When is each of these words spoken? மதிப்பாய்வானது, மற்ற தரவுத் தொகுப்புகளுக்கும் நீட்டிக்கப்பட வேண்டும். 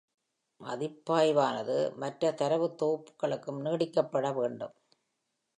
மதிப்பாய்வானது, 0.61 1.75
மற்ற 1.95 2.31
தரவுத் 2.31 2.77
தொகுப்புகளுக்கும் 2.81 3.61
நீட்டிக்கப்பட 3.61 4.31
வேண்டும். 4.33 4.75